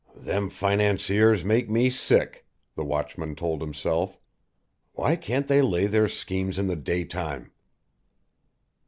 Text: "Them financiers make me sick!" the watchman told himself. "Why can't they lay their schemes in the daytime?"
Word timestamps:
"Them 0.15 0.49
financiers 0.49 1.45
make 1.45 1.69
me 1.69 1.91
sick!" 1.91 2.47
the 2.75 2.83
watchman 2.83 3.35
told 3.35 3.61
himself. 3.61 4.19
"Why 4.93 5.15
can't 5.15 5.45
they 5.45 5.61
lay 5.61 5.85
their 5.85 6.07
schemes 6.07 6.57
in 6.57 6.65
the 6.65 6.75
daytime?" 6.75 7.51